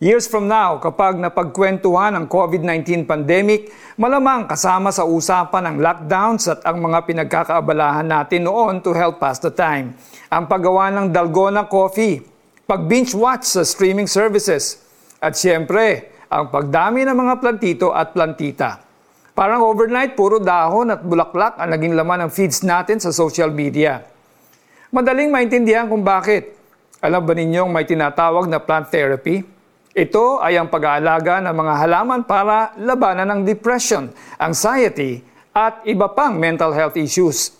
[0.00, 3.68] Years from now, kapag napagkwentuhan ang COVID-19 pandemic,
[4.00, 9.36] malamang kasama sa usapan ang lockdowns at ang mga pinagkakaabalahan natin noon to help pass
[9.44, 9.92] the time.
[10.32, 12.16] Ang paggawa ng dalgona coffee,
[12.64, 14.80] pag-binge watch sa streaming services,
[15.20, 18.80] at siyempre, ang pagdami ng mga plantito at plantita.
[19.36, 24.00] Parang overnight, puro dahon at bulaklak ang naging laman ng feeds natin sa social media.
[24.96, 26.56] Madaling maintindihan kung bakit.
[27.04, 29.59] Alam ba ninyong may tinatawag na plant therapy?
[30.00, 34.08] Ito ay ang pag-aalaga ng mga halaman para labanan ng depression,
[34.40, 35.20] anxiety,
[35.52, 37.52] at iba pang mental health issues.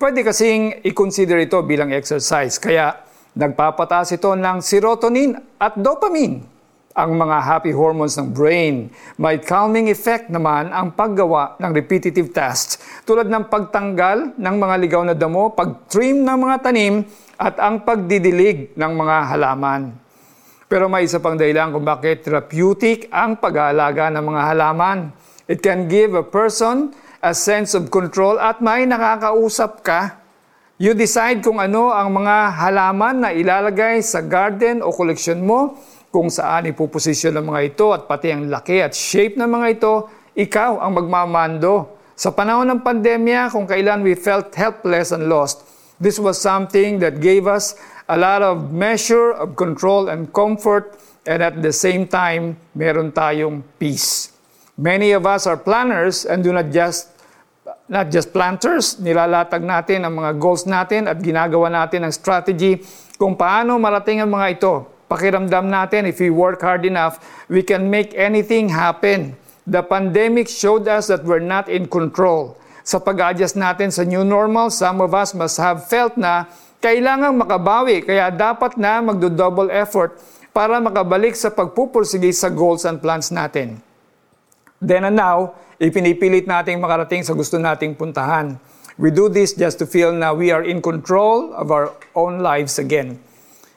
[0.00, 2.96] Pwede kasing i-consider ito bilang exercise, kaya
[3.36, 6.48] nagpapataas ito ng serotonin at dopamine,
[6.96, 8.88] ang mga happy hormones ng brain.
[9.20, 15.04] May calming effect naman ang paggawa ng repetitive tasks tulad ng pagtanggal ng mga ligaw
[15.04, 17.04] na damo, pag-trim ng mga tanim,
[17.36, 20.01] at ang pagdidilig ng mga halaman.
[20.72, 25.12] Pero may isa pang dahilan kung bakit therapeutic ang pag-aalaga ng mga halaman.
[25.44, 30.24] It can give a person a sense of control at may nakakausap ka.
[30.80, 35.76] You decide kung ano ang mga halaman na ilalagay sa garden o koleksyon mo,
[36.08, 40.08] kung saan ipuposisyon ng mga ito at pati ang laki at shape ng mga ito,
[40.32, 42.00] ikaw ang magmamando.
[42.16, 45.68] Sa panahon ng pandemya, kung kailan we felt helpless and lost,
[46.00, 47.76] this was something that gave us
[48.08, 53.62] a lot of measure of control and comfort and at the same time, meron tayong
[53.78, 54.34] peace.
[54.74, 57.12] Many of us are planners and do not just
[57.86, 62.80] not just planters, nilalatag natin ang mga goals natin at ginagawa natin ang strategy
[63.20, 64.74] kung paano marating ang mga ito.
[65.12, 67.20] Pakiramdam natin, if we work hard enough,
[67.52, 69.36] we can make anything happen.
[69.68, 72.56] The pandemic showed us that we're not in control.
[72.82, 76.50] Sa pag-adjust natin sa new normal, some of us must have felt na
[76.82, 80.18] kailangang makabawi kaya dapat na magdo-double effort
[80.50, 83.78] para makabalik sa pagpupursige sa goals and plans natin.
[84.82, 88.58] Then and now, ipinipilit nating makarating sa gusto nating puntahan.
[88.98, 92.76] We do this just to feel na we are in control of our own lives
[92.82, 93.16] again.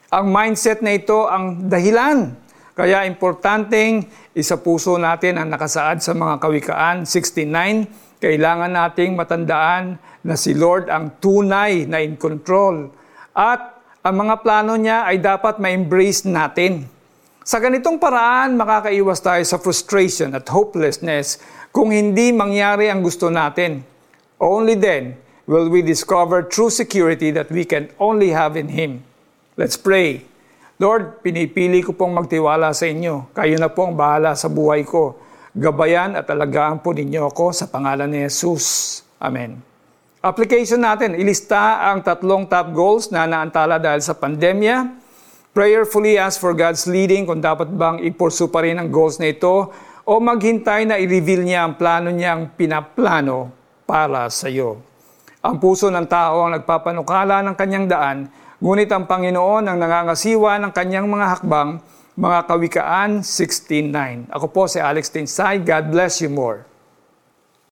[0.10, 2.34] Ang mindset na ito ang dahilan.
[2.76, 4.04] Kaya importanteng
[4.36, 8.20] isa puso natin ang nakasaad sa mga kawikaan 69.
[8.20, 9.96] Kailangan nating matandaan
[10.28, 12.92] na si Lord ang tunay na in control
[13.32, 16.84] at ang mga plano niya ay dapat ma-embrace natin.
[17.48, 21.40] Sa ganitong paraan, makakaiwas tayo sa frustration at hopelessness
[21.72, 23.88] kung hindi mangyari ang gusto natin.
[24.36, 25.16] Only then
[25.48, 29.00] will we discover true security that we can only have in Him.
[29.56, 30.35] Let's pray.
[30.76, 33.32] Lord, pinipili ko pong magtiwala sa inyo.
[33.32, 35.16] Kayo na po ang bahala sa buhay ko.
[35.56, 39.00] Gabayan at alagaan po ninyo ako sa pangalan ni Jesus.
[39.16, 39.56] Amen.
[40.20, 45.00] Application natin, ilista ang tatlong top goals na naantala dahil sa pandemya.
[45.56, 49.72] Prayerfully ask for God's leading kung dapat bang ipursu pa rin ang goals na ito
[50.04, 53.48] o maghintay na i-reveal niya ang plano niyang pinaplano
[53.88, 54.84] para sa iyo.
[55.40, 58.28] Ang puso ng tao ang nagpapanukala ng kanyang daan,
[58.60, 61.80] ngunit ang Panginoon ang nangangasiwa ng kanyang mga hakbang,
[62.16, 64.32] mga Kawikaan 16.9.
[64.32, 65.60] Ako po si Alex Tinsay.
[65.64, 66.75] God bless you more.